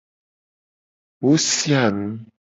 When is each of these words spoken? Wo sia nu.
Wo 1.21 1.31
sia 1.49 1.83
nu. 1.95 2.01